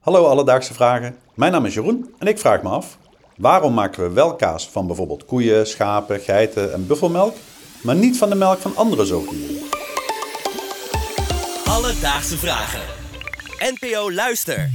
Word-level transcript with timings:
Hallo 0.00 0.26
Alledaagse 0.26 0.74
Vragen, 0.74 1.16
mijn 1.34 1.52
naam 1.52 1.64
is 1.64 1.74
Jeroen 1.74 2.14
en 2.18 2.26
ik 2.26 2.38
vraag 2.38 2.62
me 2.62 2.68
af... 2.68 2.98
waarom 3.36 3.74
maken 3.74 4.02
we 4.02 4.10
wel 4.10 4.34
kaas 4.34 4.68
van 4.68 4.86
bijvoorbeeld 4.86 5.24
koeien, 5.24 5.66
schapen, 5.66 6.20
geiten 6.20 6.72
en 6.72 6.86
buffelmelk... 6.86 7.36
maar 7.82 7.94
niet 7.94 8.18
van 8.18 8.28
de 8.28 8.34
melk 8.34 8.58
van 8.58 8.76
andere 8.76 9.04
zoogdieren? 9.06 9.56
Alledaagse 11.64 12.38
Vragen. 12.38 12.80
NPO 13.58 14.12
Luister. 14.12 14.70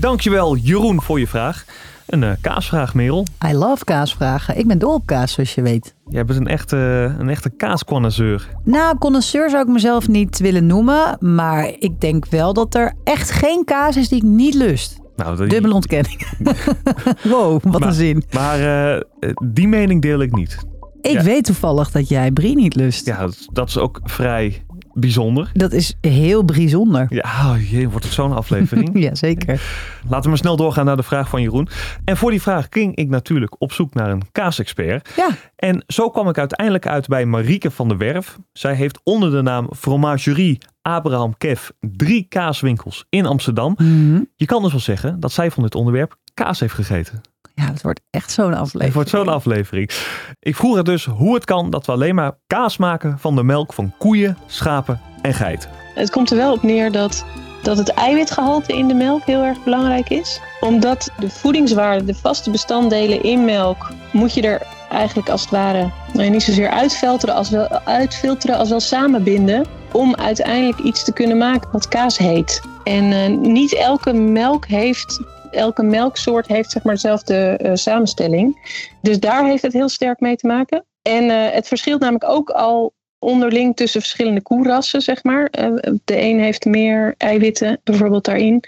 Dankjewel 0.00 0.56
Jeroen 0.56 1.02
voor 1.02 1.18
je 1.18 1.26
vraag. 1.26 1.64
Een 2.12 2.22
eh, 2.22 2.30
kaasvraag, 2.40 2.94
Merel. 2.94 3.26
I 3.46 3.54
love 3.54 3.84
kaasvragen. 3.84 4.58
Ik 4.58 4.66
ben 4.66 4.78
dol 4.78 4.94
op 4.94 5.06
kaas, 5.06 5.32
zoals 5.32 5.54
je 5.54 5.62
weet. 5.62 5.94
Jij 6.08 6.24
bent 6.24 6.38
een 6.38 6.46
echte, 6.46 6.76
een 7.18 7.28
echte 7.28 7.50
kaasconnoisseur. 7.50 8.48
Nou, 8.64 8.98
connoisseur 8.98 9.50
zou 9.50 9.62
ik 9.62 9.68
mezelf 9.68 10.08
niet 10.08 10.38
willen 10.38 10.66
noemen. 10.66 11.16
Maar 11.20 11.72
ik 11.78 12.00
denk 12.00 12.26
wel 12.26 12.52
dat 12.52 12.74
er 12.74 12.92
echt 13.04 13.30
geen 13.30 13.64
kaas 13.64 13.96
is 13.96 14.08
die 14.08 14.18
ik 14.18 14.24
niet 14.24 14.54
lust. 14.54 15.00
Nou, 15.16 15.36
dat- 15.36 15.50
Dubbele 15.50 15.74
ontkenning. 15.74 16.26
wow, 17.22 17.62
wat 17.62 17.80
maar, 17.80 17.88
een 17.88 17.94
zin. 17.94 18.24
Maar 18.32 18.94
eh, 18.94 19.02
die 19.44 19.68
mening 19.68 20.02
deel 20.02 20.20
ik 20.20 20.32
niet. 20.32 20.58
Ik 21.00 21.12
ja. 21.12 21.22
weet 21.22 21.44
toevallig 21.44 21.90
dat 21.90 22.08
jij 22.08 22.30
brie 22.30 22.54
niet 22.54 22.74
lust. 22.74 23.06
Ja, 23.06 23.28
dat 23.52 23.68
is 23.68 23.78
ook 23.78 24.00
vrij 24.04 24.64
bijzonder. 24.94 25.50
Dat 25.52 25.72
is 25.72 25.94
heel 26.00 26.44
bijzonder. 26.44 27.06
Ja, 27.08 27.22
oh 27.22 27.70
jee, 27.70 27.88
wordt 27.88 28.04
het 28.04 28.14
zo'n 28.14 28.32
aflevering. 28.32 28.90
Ja, 29.02 29.14
zeker. 29.14 29.62
Laten 30.02 30.22
we 30.22 30.28
maar 30.28 30.38
snel 30.38 30.56
doorgaan 30.56 30.84
naar 30.84 30.96
de 30.96 31.02
vraag 31.02 31.28
van 31.28 31.42
Jeroen. 31.42 31.68
En 32.04 32.16
voor 32.16 32.30
die 32.30 32.42
vraag 32.42 32.66
ging 32.70 32.96
ik 32.96 33.08
natuurlijk 33.08 33.54
op 33.58 33.72
zoek 33.72 33.94
naar 33.94 34.10
een 34.10 34.22
kaasexpert. 34.32 35.12
Ja, 35.16 35.28
En 35.56 35.84
zo 35.86 36.10
kwam 36.10 36.28
ik 36.28 36.38
uiteindelijk 36.38 36.86
uit 36.86 37.06
bij 37.06 37.26
Marieke 37.26 37.70
van 37.70 37.88
der 37.88 37.98
Werf. 37.98 38.38
Zij 38.52 38.74
heeft 38.74 39.00
onder 39.02 39.30
de 39.30 39.42
naam 39.42 39.68
Fromagerie 39.76 40.58
Abraham 40.82 41.36
Kev 41.38 41.68
drie 41.80 42.26
kaaswinkels 42.28 43.06
in 43.08 43.26
Amsterdam. 43.26 43.74
Mhm. 43.76 44.20
Je 44.36 44.46
kan 44.46 44.62
dus 44.62 44.70
wel 44.70 44.80
zeggen 44.80 45.20
dat 45.20 45.32
zij 45.32 45.50
van 45.50 45.62
dit 45.62 45.74
onderwerp 45.74 46.16
kaas 46.34 46.60
heeft 46.60 46.74
gegeten. 46.74 47.20
Ja 47.54 47.64
het 47.64 47.82
wordt 47.82 48.00
echt 48.10 48.30
zo'n 48.30 48.54
aflevering. 48.54 48.84
Het 48.84 48.94
wordt 48.94 49.10
zo'n 49.10 49.28
aflevering. 49.28 49.90
Ik 50.38 50.56
vroeg 50.56 50.74
haar 50.74 50.84
dus 50.84 51.04
hoe 51.04 51.34
het 51.34 51.44
kan 51.44 51.70
dat 51.70 51.86
we 51.86 51.92
alleen 51.92 52.14
maar 52.14 52.38
kaas 52.46 52.76
maken 52.76 53.18
van 53.18 53.36
de 53.36 53.42
melk 53.42 53.72
van 53.72 53.92
koeien, 53.98 54.38
schapen 54.46 55.00
en 55.22 55.34
geiten. 55.34 55.70
Het 55.94 56.10
komt 56.10 56.30
er 56.30 56.36
wel 56.36 56.52
op 56.52 56.62
neer 56.62 56.92
dat, 56.92 57.24
dat 57.62 57.78
het 57.78 57.88
eiwitgehalte 57.88 58.76
in 58.76 58.88
de 58.88 58.94
melk 58.94 59.22
heel 59.22 59.42
erg 59.42 59.64
belangrijk 59.64 60.08
is. 60.08 60.40
Omdat 60.60 61.10
de 61.18 61.30
voedingswaarde, 61.30 62.04
de 62.04 62.14
vaste 62.14 62.50
bestanddelen 62.50 63.22
in 63.22 63.44
melk, 63.44 63.90
moet 64.12 64.34
je 64.34 64.42
er 64.42 64.62
eigenlijk 64.90 65.28
als 65.28 65.40
het 65.40 65.50
ware 65.50 65.90
nou, 66.12 66.30
niet 66.30 66.42
zozeer 66.42 66.70
uitfilteren 66.70 67.34
als 67.34 67.50
wel, 67.50 67.68
uitfilteren 67.68 68.56
als 68.56 68.68
wel 68.68 68.80
samenbinden. 68.80 69.66
Om 69.92 70.14
uiteindelijk 70.14 70.78
iets 70.78 71.04
te 71.04 71.12
kunnen 71.12 71.38
maken 71.38 71.68
wat 71.72 71.88
kaas 71.88 72.18
heet. 72.18 72.62
En 72.84 73.12
eh, 73.12 73.28
niet 73.28 73.74
elke 73.74 74.12
melk 74.12 74.66
heeft, 74.66 75.20
elke 75.52 75.82
melksoort 75.82 76.46
heeft 76.46 76.70
zeg 76.70 76.82
maar 76.82 76.94
dezelfde 76.94 77.34
eh, 77.34 77.74
samenstelling. 77.74 78.70
Dus 79.02 79.20
daar 79.20 79.44
heeft 79.44 79.62
het 79.62 79.72
heel 79.72 79.88
sterk 79.88 80.20
mee 80.20 80.36
te 80.36 80.46
maken. 80.46 80.84
En 81.02 81.30
eh, 81.30 81.54
het 81.54 81.68
verschilt 81.68 82.00
namelijk 82.00 82.30
ook 82.30 82.50
al 82.50 82.94
onderling 83.18 83.76
tussen 83.76 84.00
verschillende 84.00 84.42
koerassen, 84.42 85.00
zeg 85.00 85.22
maar. 85.24 85.46
Eh, 85.46 85.72
de 86.04 86.20
een 86.20 86.40
heeft 86.40 86.64
meer 86.64 87.14
eiwitten 87.18 87.80
bijvoorbeeld 87.84 88.24
daarin. 88.24 88.64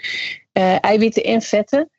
Eiwitten 0.81 1.23
en 1.23 1.41
vetten. 1.41 1.89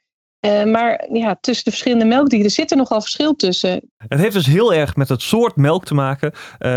Maar 0.65 1.07
ja, 1.13 1.37
tussen 1.41 1.65
de 1.65 1.71
verschillende 1.71 2.05
melkdieren 2.05 2.51
zit 2.51 2.71
er 2.71 2.77
nogal 2.77 3.01
verschil 3.01 3.37
tussen. 3.37 3.91
Het 3.97 4.21
heeft 4.21 4.35
dus 4.35 4.47
heel 4.47 4.75
erg 4.75 4.97
met 4.97 5.09
het 5.09 5.23
soort 5.23 5.57
melk 5.57 5.85
te 5.85 5.95
maken 5.95 6.33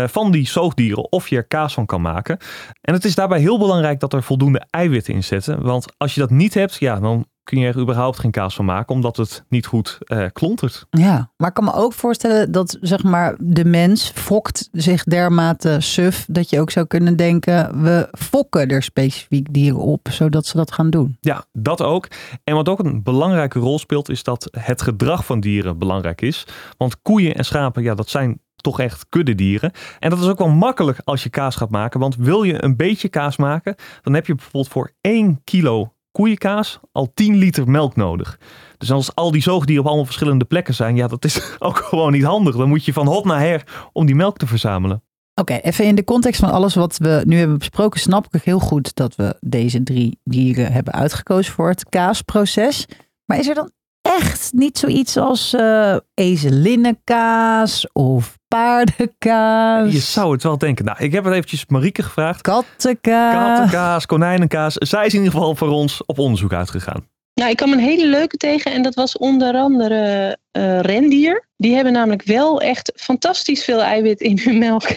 van 0.08 0.30
die 0.30 0.48
zoogdieren 0.48 1.12
of 1.12 1.28
je 1.28 1.36
er 1.36 1.46
kaas 1.46 1.74
van 1.74 1.86
kan 1.86 2.00
maken. 2.00 2.38
En 2.80 2.94
het 2.94 3.04
is 3.04 3.14
daarbij 3.14 3.40
heel 3.40 3.58
belangrijk 3.58 4.00
dat 4.00 4.12
er 4.12 4.22
voldoende 4.22 4.66
eiwitten 4.70 5.14
in 5.14 5.24
zitten. 5.24 5.62
Want 5.62 5.86
als 5.96 6.14
je 6.14 6.20
dat 6.20 6.30
niet 6.30 6.54
hebt, 6.54 6.76
ja, 6.78 7.00
dan 7.00 7.26
kun 7.44 7.58
je 7.58 7.66
er 7.66 7.80
überhaupt 7.80 8.18
geen 8.18 8.30
kaas 8.30 8.54
van 8.54 8.64
maken, 8.64 8.94
omdat 8.94 9.16
het 9.16 9.44
niet 9.48 9.66
goed 9.66 9.98
eh, 10.00 10.26
klontert. 10.32 10.86
Ja, 10.90 11.30
maar 11.36 11.48
ik 11.48 11.54
kan 11.54 11.64
me 11.64 11.72
ook 11.72 11.92
voorstellen 11.92 12.52
dat 12.52 12.78
zeg 12.80 13.02
maar 13.02 13.34
de 13.38 13.64
mens 13.64 14.10
fokt 14.14 14.68
zich 14.72 15.04
dermate 15.04 15.76
suf 15.80 16.26
dat 16.28 16.50
je 16.50 16.60
ook 16.60 16.70
zou 16.70 16.86
kunnen 16.86 17.16
denken 17.16 17.82
we 17.82 18.08
fokken 18.18 18.68
er 18.68 18.82
specifiek 18.82 19.52
dieren 19.52 19.80
op 19.80 20.08
zodat 20.10 20.46
ze 20.46 20.56
dat 20.56 20.72
gaan 20.72 20.90
doen. 20.90 21.16
Ja, 21.20 21.44
dat 21.52 21.82
ook. 21.82 22.08
En 22.44 22.54
wat 22.54 22.68
ook 22.68 22.78
een 22.78 23.02
belangrijke 23.02 23.58
rol 23.58 23.78
speelt, 23.78 24.08
is 24.08 24.22
dat 24.22 24.48
het 24.50 24.82
gedrag 24.82 25.24
van 25.24 25.40
dieren 25.40 25.78
belangrijk 25.78 26.20
is. 26.20 26.46
Want 26.76 27.02
koeien 27.02 27.34
en 27.34 27.44
schapen, 27.44 27.82
ja, 27.82 27.94
dat 27.94 28.08
zijn 28.08 28.40
toch 28.56 28.80
echt 28.80 29.06
kuddedieren. 29.08 29.72
En 29.98 30.10
dat 30.10 30.18
is 30.18 30.26
ook 30.26 30.38
wel 30.38 30.48
makkelijk 30.48 30.98
als 31.04 31.22
je 31.22 31.28
kaas 31.28 31.56
gaat 31.56 31.70
maken. 31.70 32.00
Want 32.00 32.16
wil 32.16 32.42
je 32.42 32.64
een 32.64 32.76
beetje 32.76 33.08
kaas 33.08 33.36
maken, 33.36 33.74
dan 34.02 34.14
heb 34.14 34.26
je 34.26 34.34
bijvoorbeeld 34.34 34.72
voor 34.72 34.92
1 35.00 35.40
kilo 35.44 35.92
koeienkaas 36.12 36.80
al 36.92 37.10
10 37.14 37.36
liter 37.36 37.68
melk 37.68 37.96
nodig. 37.96 38.38
Dus 38.78 38.90
als 38.90 39.14
al 39.14 39.30
die 39.30 39.42
zoogdieren 39.42 39.82
op 39.82 39.86
allemaal 39.86 40.06
verschillende 40.06 40.44
plekken 40.44 40.74
zijn, 40.74 40.96
ja, 40.96 41.06
dat 41.06 41.24
is 41.24 41.40
ook 41.58 41.76
gewoon 41.76 42.12
niet 42.12 42.24
handig. 42.24 42.56
Dan 42.56 42.68
moet 42.68 42.84
je 42.84 42.92
van 42.92 43.06
hot 43.06 43.24
naar 43.24 43.40
her 43.40 43.88
om 43.92 44.06
die 44.06 44.14
melk 44.14 44.36
te 44.36 44.46
verzamelen. 44.46 45.02
Oké, 45.34 45.54
even 45.54 45.84
in 45.84 45.94
de 45.94 46.04
context 46.04 46.40
van 46.40 46.50
alles 46.50 46.74
wat 46.74 46.96
we 46.98 47.22
nu 47.26 47.36
hebben 47.36 47.58
besproken, 47.58 48.00
snap 48.00 48.26
ik 48.30 48.42
heel 48.42 48.58
goed 48.58 48.94
dat 48.94 49.16
we 49.16 49.36
deze 49.40 49.82
drie 49.82 50.18
dieren 50.24 50.72
hebben 50.72 50.92
uitgekozen 50.92 51.52
voor 51.52 51.68
het 51.68 51.88
kaasproces. 51.88 52.86
Maar 53.24 53.38
is 53.38 53.48
er 53.48 53.54
dan 53.54 53.70
echt 54.00 54.52
niet 54.52 54.78
zoiets 54.78 55.16
als 55.16 55.54
eh 55.54 55.96
ezelinnenkaas 56.14 57.92
of 57.92 58.38
paardenkaas? 58.54 59.92
Je 59.92 59.98
zou 59.98 60.32
het 60.32 60.42
wel 60.42 60.58
denken. 60.58 60.84
Nou, 60.84 60.98
ik 61.00 61.12
heb 61.12 61.24
het 61.24 61.32
eventjes 61.34 61.66
Marieke 61.66 62.02
gevraagd. 62.02 62.40
Kattenkaas. 62.40 63.34
Kattenkaas, 63.34 64.06
konijnenkaas. 64.06 64.74
Zij 64.74 65.06
is 65.06 65.14
in 65.14 65.18
ieder 65.18 65.34
geval 65.34 65.54
voor 65.54 65.68
ons 65.68 66.04
op 66.06 66.18
onderzoek 66.18 66.52
uitgegaan. 66.52 67.08
Nou, 67.34 67.50
ik 67.50 67.56
kwam 67.56 67.72
een 67.72 67.78
hele 67.78 68.06
leuke 68.06 68.36
tegen 68.36 68.72
en 68.72 68.82
dat 68.82 68.94
was 68.94 69.18
onder 69.18 69.54
andere 69.54 70.36
eh 70.50 70.80
rendier. 70.80 71.48
Die 71.56 71.74
hebben 71.74 71.92
namelijk 71.92 72.22
wel 72.22 72.60
echt 72.60 72.92
fantastisch 72.96 73.64
veel 73.64 73.82
eiwit 73.82 74.20
in 74.20 74.40
hun 74.42 74.58
melk. 74.58 74.88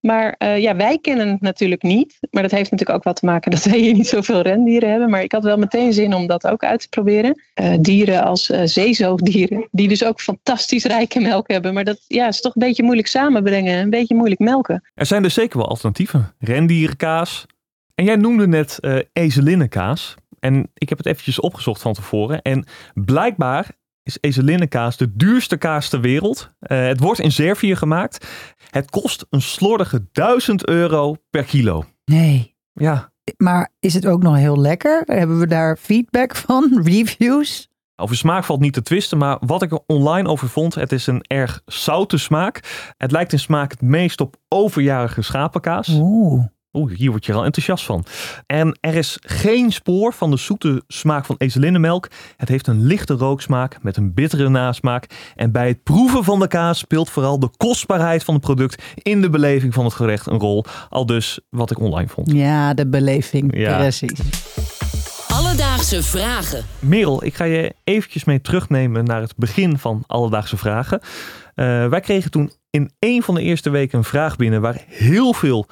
Maar 0.00 0.34
eh, 0.38 0.58
ja, 0.58 0.76
wij 0.76 0.98
kennen 0.98 1.28
het 1.28 1.40
natuurlijk 1.40 1.82
niet. 1.82 2.18
Maar 2.30 2.42
dat 2.42 2.50
heeft 2.50 2.70
natuurlijk 2.70 2.98
ook 2.98 3.04
wat 3.04 3.16
te 3.16 3.26
maken 3.26 3.50
dat 3.50 3.64
wij 3.70 3.78
hier 3.78 3.94
niet 3.94 4.08
zoveel 4.08 4.40
rendieren 4.40 4.90
hebben. 4.90 5.10
Maar 5.10 5.22
ik 5.22 5.32
had 5.32 5.42
wel 5.44 5.56
meteen 5.56 5.92
zin 5.92 6.14
om 6.14 6.26
dat 6.26 6.46
ook 6.46 6.64
uit 6.64 6.80
te 6.80 6.88
proberen. 6.88 7.42
Eh, 7.54 7.74
dieren 7.80 8.24
als 8.24 8.50
eh, 8.50 8.60
zeezoogdieren, 8.64 9.68
die 9.70 9.88
dus 9.88 10.04
ook 10.04 10.20
fantastisch 10.20 10.84
rijke 10.84 11.20
melk 11.20 11.48
hebben. 11.48 11.74
Maar 11.74 11.84
dat 11.84 12.04
ja, 12.06 12.28
is 12.28 12.40
toch 12.40 12.54
een 12.54 12.66
beetje 12.66 12.82
moeilijk 12.82 13.08
samenbrengen. 13.08 13.78
Een 13.78 13.90
beetje 13.90 14.14
moeilijk 14.14 14.40
melken. 14.40 14.84
Er 14.94 15.06
zijn 15.06 15.22
dus 15.22 15.34
zeker 15.34 15.58
wel 15.58 15.68
alternatieven. 15.68 16.34
Rendierenkaas. 16.38 17.46
En 17.94 18.04
jij 18.04 18.16
noemde 18.16 18.46
net 18.46 18.78
ezelinnenkaas. 19.12 20.14
En 20.40 20.70
ik 20.74 20.88
heb 20.88 20.98
het 20.98 21.06
eventjes 21.06 21.40
opgezocht 21.40 21.82
van 21.82 21.92
tevoren. 21.92 22.42
En 22.42 22.66
blijkbaar 22.94 23.70
is 24.08 24.18
ezelinnenkaas 24.20 24.96
de 24.96 25.16
duurste 25.16 25.56
kaas 25.56 25.88
ter 25.88 26.00
wereld. 26.00 26.50
Eh, 26.58 26.86
het 26.86 27.00
wordt 27.00 27.20
in 27.20 27.32
Servië 27.32 27.76
gemaakt. 27.76 28.26
Het 28.70 28.90
kost 28.90 29.26
een 29.30 29.42
slordige 29.42 30.08
1000 30.12 30.68
euro 30.68 31.16
per 31.30 31.44
kilo. 31.44 31.84
Nee. 32.04 32.56
Ja, 32.72 33.12
Maar 33.36 33.70
is 33.80 33.94
het 33.94 34.06
ook 34.06 34.22
nog 34.22 34.36
heel 34.36 34.58
lekker? 34.60 35.02
Hebben 35.06 35.38
we 35.38 35.46
daar 35.46 35.76
feedback 35.76 36.34
van? 36.36 36.80
Reviews? 36.84 37.68
over 38.00 38.16
smaak 38.16 38.44
valt 38.44 38.60
niet 38.60 38.72
te 38.72 38.82
twisten, 38.82 39.18
maar 39.18 39.38
wat 39.40 39.62
ik 39.62 39.72
er 39.72 39.80
online 39.86 40.28
over 40.28 40.48
vond, 40.48 40.74
het 40.74 40.92
is 40.92 41.06
een 41.06 41.22
erg 41.26 41.62
zoute 41.64 42.18
smaak. 42.18 42.60
Het 42.96 43.10
lijkt 43.10 43.32
in 43.32 43.38
smaak 43.38 43.70
het 43.70 43.80
meest 43.80 44.20
op 44.20 44.36
overjarige 44.48 45.22
schapenkaas. 45.22 45.88
Oeh. 45.88 46.44
Oeh, 46.78 46.96
hier 46.96 47.10
word 47.10 47.26
je 47.26 47.32
er 47.32 47.38
al 47.38 47.44
enthousiast 47.44 47.84
van. 47.84 48.04
En 48.46 48.78
er 48.80 48.94
is 48.94 49.18
geen 49.20 49.72
spoor 49.72 50.12
van 50.12 50.30
de 50.30 50.36
zoete 50.36 50.82
smaak 50.88 51.24
van 51.24 51.34
ezelinnenmelk. 51.38 52.08
Het 52.36 52.48
heeft 52.48 52.66
een 52.66 52.86
lichte 52.86 53.14
rooksmaak 53.14 53.82
met 53.82 53.96
een 53.96 54.14
bittere 54.14 54.48
nasmaak. 54.48 55.06
En 55.34 55.52
bij 55.52 55.68
het 55.68 55.82
proeven 55.82 56.24
van 56.24 56.38
de 56.38 56.48
kaas 56.48 56.78
speelt 56.78 57.10
vooral 57.10 57.38
de 57.38 57.50
kostbaarheid 57.56 58.24
van 58.24 58.34
het 58.34 58.42
product 58.42 58.82
in 58.94 59.20
de 59.20 59.30
beleving 59.30 59.74
van 59.74 59.84
het 59.84 59.94
gerecht 59.94 60.26
een 60.26 60.38
rol. 60.38 60.64
Al 60.88 61.06
dus 61.06 61.40
wat 61.50 61.70
ik 61.70 61.78
online 61.80 62.08
vond. 62.08 62.32
Ja, 62.32 62.74
de 62.74 62.86
beleving. 62.86 63.56
Ja. 63.56 63.76
Precies. 63.76 64.20
Alledaagse 65.28 66.02
Vragen. 66.02 66.64
Merel, 66.78 67.24
ik 67.24 67.34
ga 67.34 67.44
je 67.44 67.74
eventjes 67.84 68.24
mee 68.24 68.40
terugnemen 68.40 69.04
naar 69.04 69.20
het 69.20 69.36
begin 69.36 69.78
van 69.78 70.04
Alledaagse 70.06 70.56
Vragen. 70.56 71.00
Eh, 71.54 71.88
wij 71.88 72.00
kregen 72.00 72.30
toen 72.30 72.52
in 72.70 72.90
een 72.98 73.22
van 73.22 73.34
de 73.34 73.42
eerste 73.42 73.70
weken 73.70 73.98
een 73.98 74.04
vraag 74.04 74.36
binnen 74.36 74.60
waar 74.60 74.84
heel 74.86 75.32
veel 75.32 75.66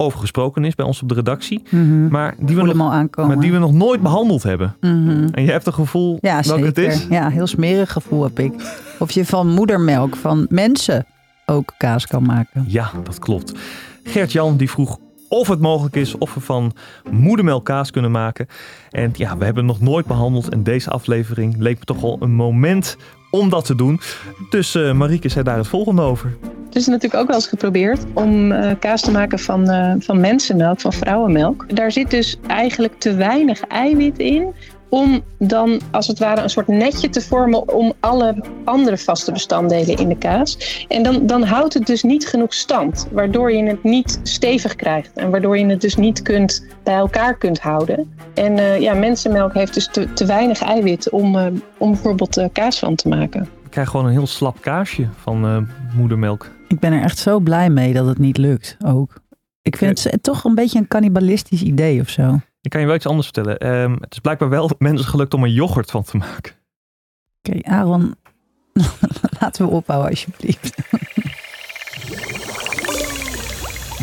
over 0.00 0.18
gesproken 0.20 0.64
is 0.64 0.74
bij 0.74 0.86
ons 0.86 1.02
op 1.02 1.08
de 1.08 1.14
redactie. 1.14 1.62
Mhm. 1.70 2.08
Maar 2.08 2.34
die, 2.38 2.56
we 2.56 2.62
nog, 2.62 2.74
maar 3.16 3.40
die 3.40 3.52
we 3.52 3.58
nog 3.58 3.72
nooit 3.72 4.00
behandeld 4.00 4.42
hebben. 4.42 4.76
Mhm. 4.80 5.28
En 5.32 5.44
je 5.44 5.50
hebt 5.50 5.66
een 5.66 5.74
gevoel 5.74 6.18
Ja, 6.20 6.42
zeker. 6.42 6.64
het 6.64 6.78
is? 6.78 7.06
Ja, 7.10 7.28
heel 7.28 7.46
smerig 7.46 7.92
gevoel 7.92 8.22
heb 8.22 8.38
ik. 8.38 8.52
Of 8.98 9.10
je 9.10 9.26
van 9.26 9.48
moedermelk 9.48 10.16
van 10.16 10.46
mensen 10.48 11.06
ook 11.46 11.74
kaas 11.76 12.06
kan 12.06 12.22
maken. 12.22 12.64
Ja, 12.66 12.90
dat 13.04 13.18
klopt. 13.18 13.52
Gert-Jan 14.04 14.56
die 14.56 14.70
vroeg 14.70 14.98
of 15.28 15.48
het 15.48 15.60
mogelijk 15.60 15.96
is 15.96 16.18
of 16.18 16.34
we 16.34 16.40
van 16.40 16.72
moedermelk 17.10 17.64
kaas 17.64 17.90
kunnen 17.90 18.10
maken. 18.10 18.46
En 18.90 19.10
ja, 19.14 19.36
we 19.36 19.44
hebben 19.44 19.68
het 19.68 19.78
nog 19.78 19.88
nooit 19.88 20.06
behandeld. 20.06 20.48
En 20.48 20.62
deze 20.62 20.90
aflevering 20.90 21.54
leek 21.58 21.78
me 21.78 21.84
toch 21.84 22.00
wel 22.00 22.16
een 22.20 22.34
moment 22.34 22.96
om 23.30 23.48
dat 23.48 23.64
te 23.64 23.74
doen. 23.74 24.00
Dus 24.50 24.74
eh 24.74 24.92
Marieke 24.92 25.28
zei 25.28 25.44
daar 25.44 25.56
het 25.56 25.68
volgende 25.68 26.02
over. 26.02 26.36
Het 26.70 26.78
is 26.78 26.86
natuurlijk 26.86 27.22
ook 27.22 27.26
wel 27.26 27.36
eens 27.36 27.46
geprobeerd 27.46 28.00
om 28.14 28.52
eh, 28.52 28.72
kaas 28.78 29.00
te 29.00 29.10
maken 29.10 29.38
van, 29.38 29.70
eh, 29.70 29.94
van 29.98 30.20
mensenmelk, 30.20 30.80
van 30.80 30.92
vrouwenmelk. 30.92 31.76
Daar 31.76 31.92
zit 31.92 32.10
dus 32.10 32.36
eigenlijk 32.46 32.98
te 32.98 33.14
weinig 33.14 33.60
eiwit 33.60 34.18
in 34.18 34.54
om 34.88 35.22
dan 35.38 35.80
als 35.90 36.06
het 36.06 36.18
ware 36.18 36.42
een 36.42 36.50
soort 36.50 36.68
netje 36.68 37.08
te 37.08 37.20
vormen 37.20 37.74
om 37.74 37.92
alle 38.00 38.44
andere 38.64 38.98
vaste 38.98 39.32
bestanddelen 39.32 39.96
in 39.96 40.08
de 40.08 40.18
kaas. 40.18 40.84
En 40.88 41.02
dan, 41.02 41.26
dan 41.26 41.42
houdt 41.42 41.74
het 41.74 41.86
dus 41.86 42.02
niet 42.02 42.26
genoeg 42.26 42.54
stand, 42.54 43.08
waardoor 43.12 43.52
je 43.52 43.64
het 43.64 43.84
niet 43.84 44.20
stevig 44.22 44.76
krijgt 44.76 45.10
en 45.14 45.30
waardoor 45.30 45.58
je 45.58 45.66
het 45.66 45.80
dus 45.80 45.96
niet 45.96 46.22
kunt, 46.22 46.66
bij 46.82 46.94
elkaar 46.94 47.38
kunt 47.38 47.60
houden. 47.60 48.14
En 48.34 48.58
uh, 48.58 48.80
ja, 48.80 48.94
mensenmelk 48.94 49.54
heeft 49.54 49.74
dus 49.74 49.88
te, 49.88 50.12
te 50.12 50.26
weinig 50.26 50.62
eiwit 50.62 51.10
om, 51.10 51.36
om 51.78 51.90
bijvoorbeeld 51.90 52.48
kaas 52.52 52.78
van 52.78 52.94
te 52.94 53.08
maken. 53.08 53.42
Ik 53.64 53.70
krijg 53.70 53.88
gewoon 53.88 54.06
een 54.06 54.12
heel 54.12 54.26
slap 54.26 54.60
kaasje 54.60 55.08
van 55.16 55.68
moedermelk. 55.94 56.50
Ik 56.70 56.78
ben 56.78 56.92
er 56.92 57.02
echt 57.02 57.18
zo 57.18 57.40
blij 57.40 57.70
mee 57.70 57.92
dat 57.92 58.06
het 58.06 58.18
niet 58.18 58.36
lukt 58.36 58.76
ook. 58.84 59.20
Ik 59.62 59.76
vind 59.76 60.04
het 60.04 60.22
toch 60.22 60.44
een 60.44 60.54
beetje 60.54 60.78
een 60.78 60.88
cannibalistisch 60.88 61.62
idee 61.62 62.00
of 62.00 62.08
zo. 62.08 62.40
Ik 62.60 62.70
kan 62.70 62.80
je 62.80 62.86
wel 62.86 62.96
iets 62.96 63.06
anders 63.06 63.28
vertellen. 63.34 63.80
Um, 63.82 63.92
het 64.00 64.12
is 64.12 64.18
blijkbaar 64.18 64.48
wel 64.48 64.70
mensen 64.78 65.08
gelukt 65.08 65.34
om 65.34 65.44
een 65.44 65.52
yoghurt 65.52 65.90
van 65.90 66.02
te 66.02 66.16
maken. 66.16 66.52
Oké, 67.42 67.56
okay, 67.58 67.78
Aaron, 67.78 68.14
laten 69.40 69.66
we 69.66 69.70
ophouden 69.72 70.10
alsjeblieft. 70.10 70.76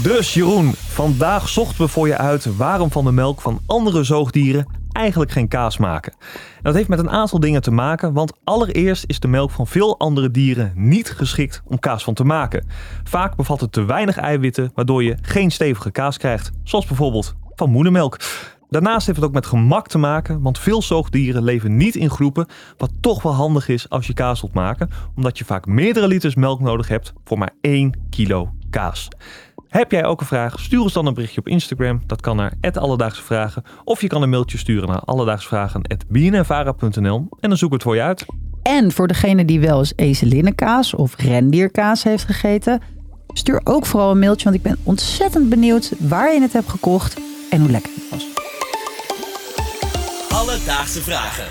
Dus 0.04 0.34
Jeroen, 0.34 0.72
vandaag 0.74 1.50
zochten 1.50 1.82
we 1.82 1.88
voor 1.88 2.08
je 2.08 2.18
uit 2.18 2.56
waarom 2.56 2.92
van 2.92 3.06
de 3.06 3.12
melk 3.12 3.42
van 3.42 3.60
andere 3.66 4.04
zoogdieren 4.04 4.68
eigenlijk 4.98 5.32
geen 5.32 5.48
kaas 5.48 5.78
maken. 5.78 6.14
dat 6.62 6.76
heeft 6.76 6.88
met 6.88 7.00
een 7.00 7.10
aantal 7.10 7.40
dingen 7.40 7.62
te 7.62 7.72
maken, 7.72 8.14
want 8.14 8.34
allereerst 8.44 9.04
is 9.08 9.20
de 9.20 9.28
melk 9.28 9.52
van 9.52 9.68
veel 9.68 10.00
andere 10.00 10.32
dieren 10.32 10.72
niet 10.76 11.10
geschikt 11.10 11.62
om 11.66 11.80
kaas 11.80 12.04
van 12.04 12.14
te 12.14 12.24
maken. 12.24 12.68
Vaak 13.04 13.36
bevat 13.36 13.62
het 13.62 13.72
te 13.72 13.86
weinig 13.86 14.18
eiwitten, 14.18 14.72
waardoor 14.76 15.04
je 15.04 15.18
geen 15.22 15.52
stevige 15.52 15.92
kaas 15.92 16.18
krijgt, 16.18 16.52
zoals 16.64 16.86
bijvoorbeeld 16.86 17.36
van 17.56 17.70
moedermelk. 17.70 18.18
Daarnaast 18.70 19.06
heeft 19.06 19.18
het 19.18 19.28
ook 19.28 19.34
met 19.34 19.46
gemak 19.46 19.88
te 19.88 19.98
maken, 19.98 20.42
want 20.42 20.60
veel 20.60 20.82
zoogdieren 20.82 21.44
leven 21.44 21.78
niet 21.78 21.96
in 21.96 22.10
groepen, 22.10 22.48
wat 22.78 22.92
toch 23.02 23.22
wel 23.22 23.34
handig 23.34 23.68
is 23.68 23.90
als 23.90 24.08
je 24.08 24.14
kaas 24.14 24.42
wilt 24.42 24.54
maken, 24.54 24.90
omdat 25.16 25.38
je 25.38 25.46
vaak 25.46 25.66
meerdere 25.66 26.08
liters 26.08 26.36
melk 26.36 26.60
nodig 26.60 26.88
hebt 26.88 27.14
voor 27.24 27.38
maar 27.38 27.54
1 27.62 28.00
kilo 28.10 28.54
kaas. 28.70 29.08
Heb 29.70 29.92
jij 29.92 30.06
ook 30.06 30.22
een 30.22 30.28
vraag? 30.28 30.60
Stuur 30.60 30.82
ons 30.82 30.94
dan 30.94 31.06
een 31.06 31.14
berichtje 31.14 31.40
op 31.40 31.48
Instagram. 31.48 32.02
Dat 32.06 32.22
kan 32.22 32.36
naar 32.36 32.54
Alledaagse 32.74 33.24
Vragen. 33.24 33.64
Of 33.84 34.02
je 34.02 34.08
kan 34.08 34.22
een 34.22 34.30
mailtje 34.30 34.58
sturen 34.58 34.90
naar 34.90 35.00
alledaagsvragen.bnnvara.nl 35.00 37.28
en 37.40 37.50
dan 37.50 37.58
zoeken 37.58 37.70
we 37.70 37.74
het 37.74 37.84
voor 37.84 37.96
je 37.96 38.02
uit. 38.02 38.26
En 38.64 38.92
voor 38.92 39.08
degene 39.08 39.46
die 39.46 39.60
wel 39.60 39.80
eens 39.80 39.94
ezelinenkaas 39.96 40.94
of 40.94 41.16
rendierkaas 41.16 42.04
heeft 42.04 42.26
gegeten, 42.26 42.82
stuur 43.34 43.62
ook 43.64 43.86
vooral 43.86 44.12
een 44.12 44.20
mailtje, 44.20 44.44
want 44.44 44.56
ik 44.56 44.62
ben 44.62 44.78
ontzettend 44.84 45.50
benieuwd 45.50 45.94
waar 45.98 46.34
je 46.34 46.42
het 46.42 46.54
hebt 46.54 46.70
gekocht 46.70 47.18
en 47.50 47.60
hoe 47.60 47.72
lekker 47.72 47.92
het 47.96 48.10
was. 48.10 48.28
Alledaagse 50.30 51.02
Vragen. 51.02 51.48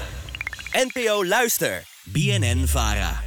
NPO 0.72 1.24
Luister. 1.24 1.82
BNN 2.04 2.66
Vara. 2.66 3.25